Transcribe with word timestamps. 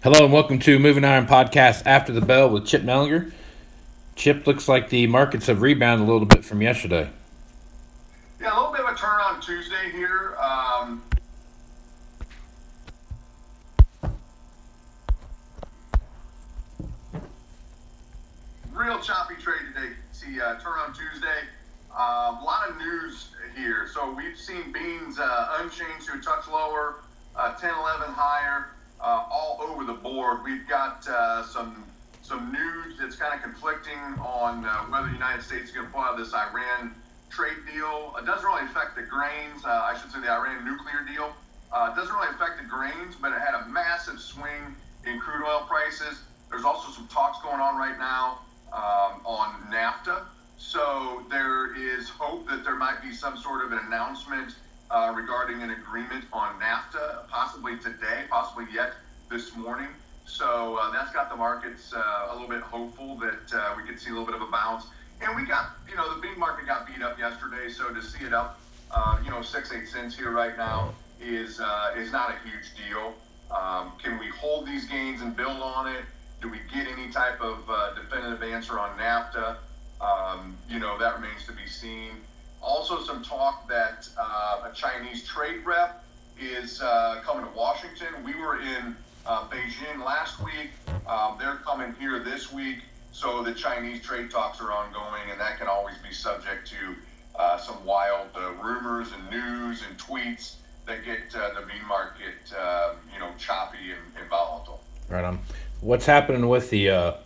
Hello 0.00 0.22
and 0.22 0.32
welcome 0.32 0.60
to 0.60 0.78
Moving 0.78 1.04
Iron 1.04 1.26
Podcast 1.26 1.82
After 1.84 2.12
the 2.12 2.20
Bell 2.20 2.48
with 2.48 2.64
Chip 2.64 2.82
Nellinger. 2.82 3.32
Chip, 4.14 4.46
looks 4.46 4.68
like 4.68 4.90
the 4.90 5.08
markets 5.08 5.48
have 5.48 5.60
rebounded 5.60 6.08
a 6.08 6.12
little 6.12 6.24
bit 6.24 6.44
from 6.44 6.62
yesterday. 6.62 7.10
Yeah, 8.40 8.54
a 8.54 8.56
little 8.56 8.70
bit 8.70 8.82
of 8.82 8.94
a 8.94 8.96
turn 8.96 9.20
on 9.20 9.40
Tuesday 9.40 9.90
here. 9.90 10.36
Um, 10.36 11.02
real 18.72 19.00
choppy 19.00 19.34
trade 19.34 19.62
today. 19.74 19.94
See, 20.12 20.40
uh, 20.40 20.60
turn 20.60 20.78
on 20.78 20.94
Tuesday. 20.94 21.40
Uh, 21.92 22.36
a 22.40 22.44
lot 22.44 22.70
of 22.70 22.76
news 22.76 23.30
here. 23.56 23.88
So 23.92 24.14
we've 24.14 24.38
seen 24.38 24.70
beans 24.70 25.18
uh, 25.18 25.56
unchanged 25.58 26.06
to 26.06 26.18
a 26.18 26.20
touch 26.20 26.46
lower, 26.46 27.00
uh, 27.34 27.54
10, 27.54 27.74
11 27.74 28.14
higher 28.14 28.68
uh, 29.00 29.26
all 29.30 29.58
over 29.62 29.84
the 29.84 29.94
board. 29.94 30.42
We've 30.44 30.66
got 30.68 31.06
uh, 31.08 31.44
some 31.46 31.84
some 32.22 32.52
news 32.52 32.98
that's 33.00 33.16
kind 33.16 33.32
of 33.34 33.42
conflicting 33.42 33.98
on 34.20 34.64
uh, 34.64 34.84
whether 34.92 35.06
the 35.06 35.14
United 35.14 35.42
States 35.42 35.70
is 35.70 35.74
going 35.74 35.86
to 35.86 35.92
pull 35.92 36.02
out 36.02 36.12
of 36.12 36.18
this 36.18 36.34
Iran 36.34 36.94
trade 37.30 37.56
deal. 37.72 38.14
It 38.18 38.26
doesn't 38.26 38.44
really 38.44 38.64
affect 38.64 38.96
the 38.96 39.02
grains. 39.02 39.64
Uh, 39.64 39.68
I 39.68 39.96
should 39.98 40.12
say 40.12 40.20
the 40.20 40.30
Iran 40.30 40.64
nuclear 40.64 41.06
deal. 41.08 41.32
Uh, 41.72 41.92
it 41.92 41.96
doesn't 41.96 42.14
really 42.14 42.28
affect 42.34 42.58
the 42.60 42.68
grains, 42.68 43.16
but 43.20 43.32
it 43.32 43.40
had 43.40 43.54
a 43.54 43.68
massive 43.68 44.20
swing 44.20 44.76
in 45.06 45.18
crude 45.20 45.44
oil 45.46 45.64
prices. 45.68 46.20
There's 46.50 46.64
also 46.64 46.90
some 46.92 47.06
talks 47.08 47.40
going 47.42 47.60
on 47.60 47.76
right 47.76 47.98
now 47.98 48.40
um, 48.72 49.20
on 49.24 49.54
NAFTA. 49.72 50.22
So 50.56 51.22
there 51.30 51.76
is 51.76 52.08
hope 52.08 52.48
that 52.48 52.64
there 52.64 52.76
might 52.76 53.00
be 53.02 53.12
some 53.12 53.38
sort 53.38 53.64
of 53.64 53.72
an 53.72 53.78
announcement 53.86 54.54
uh, 54.90 55.12
regarding 55.14 55.62
an 55.62 55.70
agreement 55.70 56.24
on 56.32 56.58
NAFTA, 56.60 57.28
possibly 57.28 57.78
today, 57.78 58.24
possibly 58.30 58.64
yet 58.72 58.94
this 59.30 59.54
morning. 59.56 59.88
So 60.24 60.78
uh, 60.80 60.90
that's 60.92 61.12
got 61.12 61.30
the 61.30 61.36
markets 61.36 61.92
uh, 61.94 62.28
a 62.30 62.32
little 62.32 62.48
bit 62.48 62.60
hopeful 62.60 63.16
that 63.16 63.52
uh, 63.54 63.74
we 63.76 63.88
could 63.88 64.00
see 64.00 64.10
a 64.10 64.12
little 64.12 64.26
bit 64.26 64.34
of 64.34 64.42
a 64.42 64.50
bounce. 64.50 64.84
And 65.20 65.36
we 65.36 65.44
got, 65.44 65.72
you 65.88 65.96
know, 65.96 66.14
the 66.14 66.20
bean 66.20 66.38
market 66.38 66.66
got 66.66 66.86
beat 66.86 67.02
up 67.02 67.18
yesterday, 67.18 67.68
so 67.70 67.92
to 67.92 68.02
see 68.02 68.24
it 68.24 68.32
up, 68.32 68.60
uh, 68.90 69.18
you 69.24 69.30
know, 69.30 69.42
six, 69.42 69.72
eight 69.72 69.88
cents 69.88 70.16
here 70.16 70.30
right 70.30 70.56
now 70.56 70.94
is 71.20 71.58
uh, 71.60 71.94
is 71.96 72.12
not 72.12 72.30
a 72.30 72.48
huge 72.48 72.70
deal. 72.76 73.14
Um, 73.50 73.92
can 74.02 74.18
we 74.18 74.28
hold 74.28 74.66
these 74.66 74.86
gains 74.86 75.20
and 75.22 75.36
build 75.36 75.60
on 75.60 75.88
it? 75.88 76.04
Do 76.40 76.48
we 76.48 76.58
get 76.72 76.86
any 76.86 77.10
type 77.10 77.40
of 77.40 77.58
definitive 77.96 78.42
answer 78.42 78.78
on 78.78 78.96
NAFTA? 78.96 79.56
Um, 80.00 80.56
you 80.68 80.78
know, 80.78 80.96
that 80.98 81.16
remains 81.16 81.44
to 81.46 81.52
be 81.52 81.66
seen. 81.66 82.12
Also, 82.60 83.02
some 83.02 83.22
talk 83.22 83.68
that 83.68 84.08
uh, 84.18 84.68
a 84.70 84.74
Chinese 84.74 85.24
trade 85.24 85.64
rep 85.64 86.04
is 86.40 86.80
uh, 86.80 87.20
coming 87.24 87.44
to 87.44 87.56
Washington. 87.56 88.08
We 88.24 88.34
were 88.34 88.60
in 88.60 88.96
uh, 89.26 89.44
Beijing 89.48 90.04
last 90.04 90.42
week. 90.42 90.70
Um, 91.06 91.36
they're 91.38 91.56
coming 91.56 91.94
here 91.98 92.18
this 92.18 92.52
week. 92.52 92.78
So 93.12 93.42
the 93.42 93.52
Chinese 93.52 94.02
trade 94.02 94.30
talks 94.30 94.60
are 94.60 94.70
ongoing, 94.70 95.30
and 95.30 95.40
that 95.40 95.58
can 95.58 95.66
always 95.66 95.96
be 95.98 96.12
subject 96.12 96.68
to 96.68 96.94
uh, 97.38 97.58
some 97.58 97.84
wild 97.84 98.28
uh, 98.36 98.52
rumors 98.62 99.08
and 99.12 99.30
news 99.30 99.82
and 99.88 99.98
tweets 99.98 100.56
that 100.86 101.04
get 101.04 101.34
uh, 101.34 101.60
the 101.60 101.66
bean 101.66 101.86
market, 101.86 102.34
you 103.12 103.18
know, 103.18 103.30
choppy 103.38 103.90
and, 103.90 104.20
and, 104.20 104.28
volatile. 104.28 104.80
Right 105.08 105.24
on. 105.24 105.38
What's 105.80 106.06
happening 106.06 106.48
with 106.48 106.70
the 106.70 107.16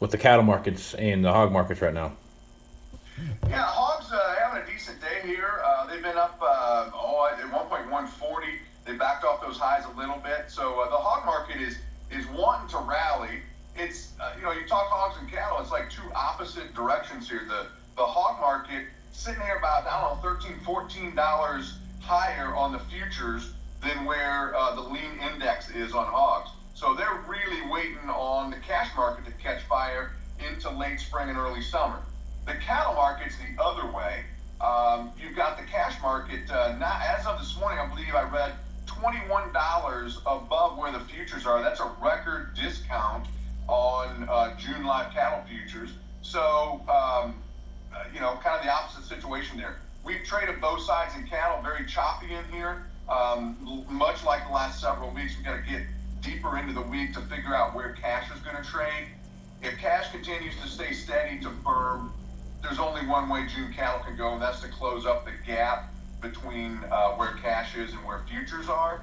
with 0.00 0.10
the 0.10 0.18
cattle 0.18 0.44
markets 0.44 0.94
and 0.94 1.24
the 1.24 1.32
hog 1.32 1.52
markets 1.52 1.80
right 1.80 1.94
now? 1.94 2.12
Yeah, 3.48 3.62
hogs 3.62 4.10
uh, 4.12 4.34
having 4.40 4.62
a 4.62 4.66
decent 4.66 5.00
day 5.00 5.20
here. 5.24 5.62
Uh, 5.64 5.86
they've 5.86 6.02
been 6.02 6.16
up, 6.16 6.38
uh, 6.42 6.90
oh, 6.92 7.30
at 7.32 7.52
one 7.52 7.66
point 7.66 7.90
one 7.90 8.06
forty. 8.06 8.58
They 8.84 8.96
backed 8.96 9.24
off 9.24 9.40
those 9.54 9.60
highs 9.60 9.84
a 9.84 9.98
little 9.98 10.18
bit. 10.18 10.46
So 10.48 10.80
uh, 10.80 10.90
the 10.90 10.96
hog 10.96 11.24
market 11.24 11.60
is 11.60 11.78
is 12.10 12.26
wanting 12.28 12.68
to 12.70 12.78
rally. 12.78 13.40
It's 13.76 14.12
uh, 14.20 14.32
you 14.36 14.42
know 14.42 14.52
you 14.52 14.66
talk 14.66 14.88
hogs 14.88 15.16
and 15.20 15.30
cattle. 15.30 15.58
It's 15.60 15.70
like 15.70 15.90
two 15.90 16.02
opposite 16.14 16.74
directions 16.74 17.28
here. 17.28 17.42
The 17.48 17.66
the 17.96 18.04
hog 18.04 18.40
market 18.40 18.86
sitting 19.12 19.42
here 19.42 19.56
about 19.56 19.86
I 19.86 20.00
don't 20.00 20.22
know 20.22 20.30
13 20.30 20.60
14 20.64 21.14
dollars 21.14 21.78
higher 22.00 22.54
on 22.54 22.72
the 22.72 22.80
futures 22.80 23.52
than 23.82 24.04
where 24.04 24.54
uh, 24.56 24.74
the 24.74 24.82
lean 24.82 25.18
index 25.32 25.70
is 25.70 25.92
on 25.92 26.06
hogs. 26.06 26.50
So 26.74 26.94
they're 26.94 27.24
really 27.28 27.62
waiting 27.70 28.10
on 28.10 28.50
the 28.50 28.56
cash 28.56 28.88
market 28.96 29.24
to 29.26 29.32
catch 29.32 29.62
fire 29.62 30.12
into 30.44 30.70
late 30.70 30.98
spring 30.98 31.28
and 31.28 31.38
early 31.38 31.62
summer. 31.62 32.00
The 32.46 32.54
cattle 32.54 32.94
market's 32.94 33.36
the 33.36 33.62
other 33.62 33.90
way. 33.92 34.24
Um, 34.60 35.12
you've 35.20 35.36
got 35.36 35.56
the 35.56 35.64
cash 35.64 36.00
market, 36.02 36.50
uh, 36.50 36.76
not 36.78 37.00
as 37.02 37.26
of 37.26 37.38
this 37.38 37.56
morning, 37.58 37.78
I 37.78 37.86
believe 37.86 38.14
I 38.14 38.22
read 38.22 38.54
$21 39.04 40.16
above 40.26 40.78
where 40.78 40.90
the 40.90 41.00
futures 41.00 41.46
are. 41.46 41.62
That's 41.62 41.80
a 41.80 41.92
record 42.02 42.54
discount 42.54 43.26
on 43.68 44.26
uh, 44.28 44.56
June 44.56 44.84
live 44.84 45.12
cattle 45.12 45.44
futures. 45.46 45.90
So, 46.22 46.80
um, 46.88 47.34
uh, 47.94 48.04
you 48.12 48.20
know, 48.20 48.38
kind 48.42 48.58
of 48.58 48.64
the 48.64 48.72
opposite 48.72 49.04
situation 49.04 49.58
there. 49.58 49.76
We've 50.04 50.24
traded 50.24 50.60
both 50.60 50.82
sides 50.82 51.14
in 51.16 51.26
cattle, 51.26 51.60
very 51.62 51.86
choppy 51.86 52.32
in 52.34 52.44
here. 52.50 52.86
Um, 53.08 53.84
much 53.90 54.24
like 54.24 54.46
the 54.46 54.52
last 54.52 54.80
several 54.80 55.10
weeks, 55.10 55.36
we've 55.36 55.44
got 55.44 55.56
to 55.56 55.70
get 55.70 55.82
deeper 56.22 56.56
into 56.56 56.72
the 56.72 56.82
week 56.82 57.12
to 57.14 57.20
figure 57.22 57.54
out 57.54 57.74
where 57.74 57.92
cash 57.92 58.30
is 58.34 58.40
going 58.40 58.56
to 58.56 58.62
trade. 58.62 59.08
If 59.62 59.78
cash 59.78 60.10
continues 60.12 60.54
to 60.62 60.68
stay 60.68 60.92
steady 60.92 61.40
to 61.40 61.50
firm, 61.62 62.12
there's 62.62 62.78
only 62.78 63.06
one 63.06 63.28
way 63.28 63.46
June 63.54 63.72
cattle 63.74 64.00
can 64.02 64.16
go, 64.16 64.32
and 64.32 64.40
that's 64.40 64.60
to 64.60 64.68
close 64.68 65.04
up 65.04 65.26
the 65.26 65.32
gap 65.46 65.92
between 66.24 66.80
uh, 66.90 67.10
where 67.10 67.34
cash 67.34 67.76
is 67.76 67.92
and 67.92 68.04
where 68.04 68.22
futures 68.28 68.68
are. 68.68 69.02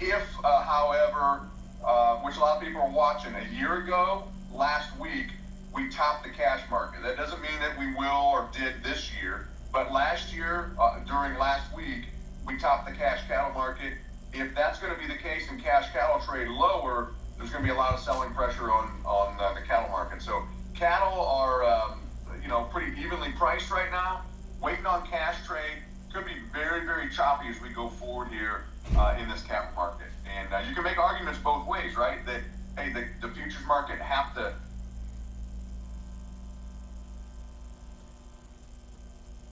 If, 0.00 0.22
uh, 0.44 0.62
however, 0.62 1.42
uh, 1.84 2.16
which 2.18 2.36
a 2.36 2.40
lot 2.40 2.56
of 2.56 2.62
people 2.62 2.80
are 2.80 2.90
watching, 2.90 3.34
a 3.34 3.44
year 3.54 3.82
ago, 3.82 4.24
last 4.52 4.98
week, 4.98 5.32
we 5.74 5.90
topped 5.90 6.24
the 6.24 6.30
cash 6.30 6.62
market. 6.70 7.02
That 7.02 7.16
doesn't 7.16 7.40
mean 7.42 7.58
that 7.60 7.78
we 7.78 7.94
will 7.94 8.30
or 8.32 8.48
did 8.56 8.82
this 8.82 9.10
year, 9.20 9.48
but 9.72 9.92
last 9.92 10.34
year, 10.34 10.74
uh, 10.78 11.00
during 11.00 11.38
last 11.38 11.74
week, 11.74 12.06
we 12.46 12.58
topped 12.58 12.88
the 12.88 12.94
cash 12.94 13.26
cattle 13.26 13.52
market. 13.54 13.94
If 14.32 14.54
that's 14.54 14.78
going 14.78 14.94
to 14.94 14.98
be 14.98 15.06
the 15.06 15.18
case 15.18 15.48
and 15.50 15.62
cash 15.62 15.92
cattle 15.92 16.20
trade 16.20 16.48
lower, 16.48 17.12
there's 17.36 17.50
going 17.50 17.64
to 17.64 17.68
be 17.68 17.74
a 17.74 17.78
lot 17.78 17.92
of 17.92 18.00
selling 18.00 18.32
pressure 18.34 18.70
on 18.70 18.90
on 19.04 19.38
uh, 19.40 19.52
the 19.54 19.66
cattle 19.66 19.90
market. 19.90 20.22
So 20.22 20.42
cattle 20.74 21.20
are 21.20 21.64
um, 21.64 22.02
you 22.42 22.48
know, 22.48 22.64
pretty 22.72 23.00
evenly 23.00 23.32
priced 23.32 23.70
right 23.70 23.90
now. 23.90 24.22
Waiting 24.60 24.86
on 24.86 25.06
cash 25.06 25.46
trade 25.46 25.82
could 26.12 26.26
be 26.26 26.36
very, 26.52 26.84
very 26.84 27.08
choppy 27.42 27.54
as 27.54 27.60
we 27.60 27.68
go 27.70 27.88
forward 27.88 28.28
here 28.28 28.64
uh, 28.96 29.16
in 29.20 29.28
this 29.28 29.42
cap 29.42 29.74
market. 29.74 30.08
And 30.38 30.52
uh, 30.52 30.62
you 30.68 30.74
can 30.74 30.84
make 30.84 30.98
arguments 30.98 31.38
both 31.38 31.66
ways, 31.66 31.96
right? 31.96 32.24
That 32.26 32.40
hey, 32.76 32.92
the, 32.92 33.06
the 33.26 33.32
futures 33.32 33.64
market 33.66 33.98
have 34.00 34.34
to 34.34 34.54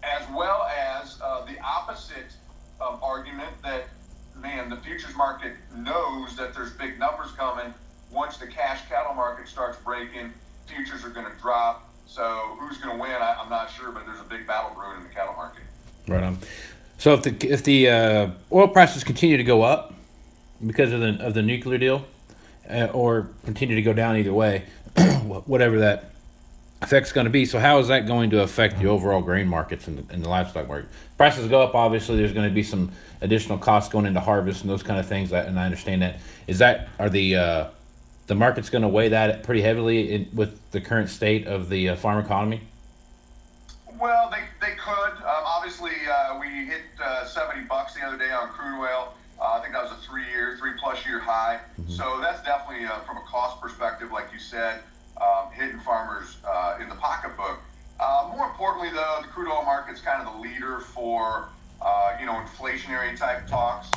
as 0.02 0.22
well 0.34 0.64
as 0.64 1.20
uh, 1.22 1.44
the 1.44 1.58
opposite 1.60 2.32
um, 2.80 2.98
argument 3.02 3.52
that 3.62 3.88
man, 4.34 4.70
the 4.70 4.76
futures 4.76 5.14
market 5.14 5.52
knows 5.76 6.34
that 6.36 6.54
there's 6.54 6.72
big 6.72 6.98
numbers 6.98 7.32
coming. 7.32 7.74
Once 8.10 8.38
the 8.38 8.46
cash 8.46 8.88
cattle 8.88 9.14
market 9.14 9.46
starts 9.46 9.76
breaking, 9.78 10.32
futures 10.66 11.04
are 11.04 11.10
going 11.10 11.26
to 11.26 11.38
drop. 11.40 11.88
So 12.06 12.56
who's 12.58 12.78
going 12.78 12.96
to 12.96 13.00
win? 13.00 13.12
I, 13.12 13.40
am 13.40 13.50
not 13.50 13.70
sure, 13.70 13.92
but 13.92 14.06
there's 14.06 14.20
a 14.20 14.24
big 14.24 14.46
battle 14.46 14.72
brewing 14.74 14.96
in 14.96 15.02
the 15.02 15.14
cattle 15.14 15.34
market. 15.34 15.62
Right 16.08 16.22
on. 16.22 16.38
So 17.00 17.14
if 17.14 17.22
the 17.22 17.50
if 17.50 17.64
the 17.64 17.88
uh, 17.88 18.30
oil 18.52 18.68
prices 18.68 19.04
continue 19.04 19.38
to 19.38 19.42
go 19.42 19.62
up 19.62 19.94
because 20.66 20.92
of 20.92 21.00
the 21.00 21.16
of 21.24 21.32
the 21.32 21.40
nuclear 21.40 21.78
deal, 21.78 22.04
uh, 22.68 22.88
or 22.92 23.30
continue 23.46 23.74
to 23.74 23.80
go 23.80 23.94
down 23.94 24.18
either 24.18 24.34
way, 24.34 24.66
whatever 25.24 25.78
that 25.78 26.10
effect's 26.82 27.10
going 27.10 27.24
to 27.24 27.30
be. 27.30 27.46
So 27.46 27.58
how 27.58 27.78
is 27.78 27.88
that 27.88 28.06
going 28.06 28.28
to 28.30 28.42
affect 28.42 28.78
the 28.78 28.88
overall 28.88 29.22
grain 29.22 29.48
markets 29.48 29.88
and 29.88 29.96
the, 29.96 30.14
the 30.14 30.28
livestock 30.28 30.68
market? 30.68 30.90
Prices 31.16 31.48
go 31.48 31.62
up. 31.62 31.74
Obviously, 31.74 32.18
there's 32.18 32.34
going 32.34 32.46
to 32.46 32.54
be 32.54 32.62
some 32.62 32.92
additional 33.22 33.56
costs 33.56 33.90
going 33.90 34.04
into 34.04 34.20
harvest 34.20 34.60
and 34.60 34.68
those 34.68 34.82
kind 34.82 35.00
of 35.00 35.08
things. 35.08 35.32
And 35.32 35.58
I 35.58 35.64
understand 35.64 36.02
that. 36.02 36.20
Is 36.48 36.58
that 36.58 36.90
are 36.98 37.08
the 37.08 37.34
uh, 37.34 37.68
the 38.26 38.34
market's 38.34 38.68
going 38.68 38.82
to 38.82 38.88
weigh 38.88 39.08
that 39.08 39.42
pretty 39.42 39.62
heavily 39.62 40.12
in, 40.12 40.28
with 40.34 40.60
the 40.72 40.82
current 40.82 41.08
state 41.08 41.46
of 41.46 41.70
the 41.70 41.88
uh, 41.88 41.96
farm 41.96 42.22
economy? 42.22 42.60
Well, 43.98 44.30
they 44.30 44.44
could. 44.84 45.12
Um, 45.22 45.44
obviously, 45.44 45.92
uh, 46.10 46.38
we 46.40 46.66
hit 46.66 46.82
uh, 47.02 47.24
70 47.24 47.64
bucks 47.64 47.94
the 47.94 48.02
other 48.02 48.18
day 48.18 48.30
on 48.30 48.48
crude 48.48 48.80
oil. 48.80 49.14
Uh, 49.40 49.56
I 49.56 49.60
think 49.60 49.72
that 49.72 49.82
was 49.82 49.92
a 49.92 50.00
three 50.06 50.26
year, 50.30 50.56
three 50.58 50.72
plus 50.78 51.06
year 51.06 51.18
high. 51.18 51.60
Mm-hmm. 51.80 51.92
So 51.92 52.20
that's 52.20 52.42
definitely, 52.42 52.86
uh, 52.86 53.00
from 53.00 53.16
a 53.16 53.22
cost 53.22 53.60
perspective, 53.60 54.12
like 54.12 54.32
you 54.32 54.38
said, 54.38 54.80
um, 55.20 55.52
hitting 55.52 55.80
farmers 55.80 56.38
uh, 56.46 56.78
in 56.80 56.88
the 56.88 56.94
pocketbook. 56.94 57.60
more 58.34 58.46
importantly, 58.46 58.90
though, 58.90 59.18
the 59.22 59.28
crude 59.28 59.50
oil 59.50 59.62
market's 59.64 60.00
kind 60.00 60.26
of 60.26 60.34
the 60.34 60.40
leader 60.40 60.80
for, 60.80 61.48
you 62.18 62.26
know, 62.26 62.32
inflationary 62.32 63.16
type 63.16 63.46
talks. 63.46 63.88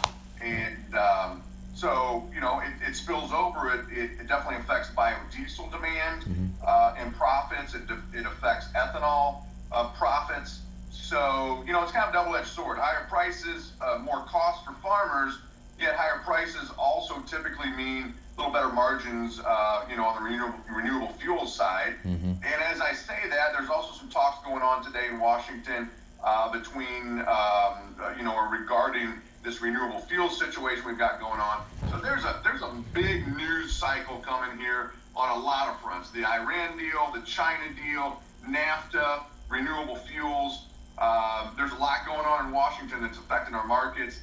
And, 0.41 0.95
um, 0.95 1.43
so, 1.73 2.29
you 2.33 2.39
know, 2.39 2.59
it, 2.59 2.89
it 2.89 2.95
spills 2.95 3.31
over. 3.31 3.73
It, 3.73 3.97
it, 3.97 4.11
it, 4.19 4.27
definitely 4.27 4.59
affects 4.59 4.91
biodiesel 4.91 5.71
demand 5.71 6.21
mm-hmm. 6.21 6.45
uh, 6.65 6.95
and 6.97 7.15
profits. 7.15 7.73
It, 7.73 7.81
it 8.13 8.25
affects 8.25 8.67
ethanol 8.75 9.43
uh, 9.71 9.89
profits. 9.89 10.61
So, 11.03 11.63
you 11.67 11.73
know, 11.73 11.83
it's 11.83 11.91
kind 11.91 12.05
of 12.05 12.11
a 12.11 12.13
double 12.13 12.35
edged 12.35 12.47
sword. 12.47 12.77
Higher 12.77 13.05
prices, 13.09 13.73
uh, 13.81 13.99
more 14.01 14.23
cost 14.23 14.65
for 14.65 14.71
farmers, 14.81 15.37
yet 15.77 15.95
higher 15.95 16.21
prices 16.23 16.71
also 16.77 17.19
typically 17.27 17.69
mean 17.71 18.13
a 18.37 18.39
little 18.39 18.53
better 18.53 18.69
margins, 18.69 19.41
uh, 19.45 19.85
you 19.89 19.97
know, 19.97 20.05
on 20.05 20.23
the 20.23 20.29
renewable, 20.29 20.57
renewable 20.73 21.13
fuel 21.19 21.45
side. 21.45 21.95
Mm-hmm. 22.05 22.31
And 22.41 22.63
as 22.63 22.79
I 22.79 22.93
say 22.93 23.19
that, 23.29 23.51
there's 23.51 23.69
also 23.69 23.93
some 23.93 24.09
talks 24.09 24.45
going 24.45 24.61
on 24.63 24.83
today 24.83 25.07
in 25.09 25.19
Washington 25.19 25.89
uh, 26.23 26.49
between, 26.53 27.19
um, 27.19 27.25
uh, 27.27 28.13
you 28.17 28.23
know, 28.23 28.49
regarding 28.49 29.13
this 29.43 29.61
renewable 29.61 29.99
fuel 29.99 30.29
situation 30.29 30.85
we've 30.87 30.97
got 30.97 31.19
going 31.19 31.41
on. 31.41 31.63
So 31.91 31.99
there's 31.99 32.23
a 32.23 32.39
there's 32.45 32.61
a 32.61 32.71
big 32.93 33.27
news 33.35 33.75
cycle 33.75 34.19
coming 34.19 34.57
here 34.57 34.93
on 35.17 35.37
a 35.37 35.41
lot 35.43 35.67
of 35.67 35.81
fronts: 35.81 36.11
the 36.11 36.23
Iran 36.25 36.77
deal, 36.77 37.11
the 37.13 37.21
China 37.25 37.65
deal, 37.75 38.21
NAFTA, 38.47 39.23
renewable 39.49 39.97
fuels. 39.97 40.67
Uh, 40.97 41.49
there's 41.57 41.71
a 41.71 41.75
lot 41.75 42.05
going 42.05 42.25
on 42.25 42.47
in 42.47 42.51
Washington 42.51 43.01
that's 43.01 43.17
affecting 43.17 43.55
our 43.55 43.65
markets. 43.65 44.19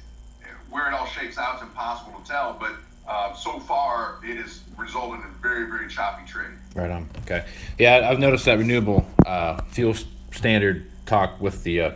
Where 0.69 0.87
it 0.87 0.93
all 0.93 1.05
shakes 1.05 1.37
out 1.37 1.57
is 1.57 1.61
impossible 1.63 2.17
to 2.17 2.25
tell, 2.25 2.55
but 2.57 2.71
uh, 3.05 3.33
so 3.33 3.59
far 3.59 4.19
it 4.23 4.37
has 4.37 4.61
resulted 4.77 5.19
in 5.19 5.31
very, 5.41 5.65
very 5.65 5.89
choppy 5.89 6.25
trade. 6.25 6.51
Right 6.75 6.89
on. 6.89 7.09
Okay. 7.23 7.45
Yeah, 7.77 8.09
I've 8.09 8.19
noticed 8.19 8.45
that 8.45 8.57
renewable 8.57 9.05
uh, 9.25 9.61
fuel 9.63 9.95
standard 10.31 10.89
talk 11.05 11.41
with 11.41 11.63
the 11.63 11.81
uh, 11.81 11.91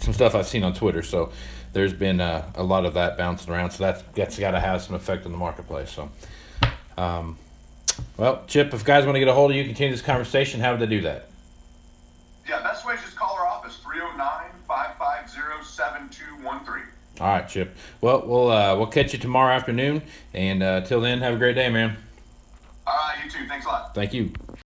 some 0.00 0.14
stuff 0.14 0.36
I've 0.36 0.46
seen 0.46 0.62
on 0.62 0.72
Twitter. 0.72 1.02
So 1.02 1.32
there's 1.72 1.92
been 1.92 2.20
uh, 2.20 2.48
a 2.54 2.62
lot 2.62 2.84
of 2.84 2.94
that 2.94 3.18
bouncing 3.18 3.52
around. 3.52 3.72
So 3.72 3.84
that's 3.84 4.02
that's 4.14 4.38
got 4.38 4.52
to 4.52 4.60
have 4.60 4.82
some 4.82 4.94
effect 4.94 5.26
on 5.26 5.32
the 5.32 5.38
marketplace. 5.38 5.90
So, 5.90 6.10
um, 6.96 7.36
well, 8.16 8.44
Chip, 8.46 8.72
if 8.72 8.84
guys 8.84 9.04
want 9.04 9.16
to 9.16 9.20
get 9.20 9.28
a 9.28 9.34
hold 9.34 9.50
of 9.50 9.56
you, 9.56 9.64
continue 9.64 9.92
this 9.92 10.02
conversation, 10.02 10.60
how 10.60 10.70
would 10.72 10.80
they 10.80 10.86
do 10.86 11.02
that? 11.02 11.28
All 17.20 17.28
right, 17.28 17.48
Chip. 17.48 17.74
Well, 18.00 18.26
we'll 18.26 18.50
uh, 18.50 18.76
we'll 18.76 18.88
catch 18.88 19.12
you 19.12 19.18
tomorrow 19.18 19.54
afternoon, 19.54 20.02
and 20.34 20.62
uh, 20.62 20.80
till 20.82 21.00
then, 21.00 21.20
have 21.20 21.34
a 21.34 21.38
great 21.38 21.54
day, 21.54 21.70
man. 21.70 21.96
All 22.86 22.94
right, 22.94 23.24
you 23.24 23.30
too. 23.30 23.46
Thanks 23.48 23.64
a 23.64 23.68
lot. 23.68 23.94
Thank 23.94 24.12
you. 24.12 24.32